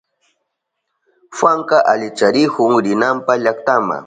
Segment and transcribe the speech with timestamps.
[1.35, 3.97] Juanka alicharihun rinanpa llaktama.